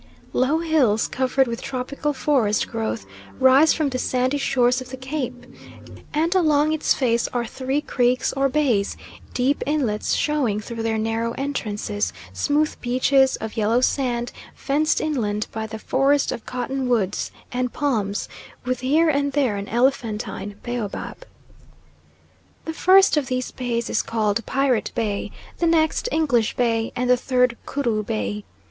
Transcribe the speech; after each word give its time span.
Low 0.33 0.57
hills 0.57 1.07
covered 1.07 1.45
with 1.45 1.61
tropical 1.61 2.11
forest 2.11 2.67
growth 2.67 3.05
rise 3.39 3.71
from 3.75 3.89
the 3.89 3.99
sandy 3.99 4.39
shores 4.39 4.81
of 4.81 4.89
the 4.89 4.97
Cape, 4.97 5.45
and 6.11 6.33
along 6.33 6.73
its 6.73 6.95
face 6.95 7.27
are 7.33 7.45
three 7.45 7.81
creeks 7.81 8.33
or 8.33 8.49
bays, 8.49 8.97
deep 9.35 9.61
inlets 9.67 10.15
showing 10.15 10.59
through 10.59 10.81
their 10.81 10.97
narrow 10.97 11.33
entrances 11.33 12.13
smooth 12.33 12.73
beaches 12.81 13.35
of 13.35 13.55
yellow 13.55 13.79
sand, 13.79 14.31
fenced 14.55 14.99
inland 15.01 15.45
by 15.51 15.67
the 15.67 15.77
forest 15.77 16.31
of 16.31 16.47
cotton 16.47 16.89
woods 16.89 17.29
and 17.51 17.71
palms, 17.71 18.27
with 18.65 18.79
here 18.79 19.07
and 19.09 19.33
there 19.33 19.55
an 19.55 19.67
elephantine 19.67 20.55
baobab. 20.63 21.27
The 22.65 22.73
first 22.73 23.17
of 23.17 23.27
these 23.27 23.51
bays 23.51 23.87
is 23.87 24.01
called 24.01 24.43
Pirate 24.47 24.91
Bay, 24.95 25.29
the 25.59 25.67
next 25.67 26.09
English 26.11 26.55
Bay, 26.55 26.91
and 26.95 27.07
the 27.07 27.17
third 27.17 27.55
Kru 27.67 28.01
Bay. 28.01 28.43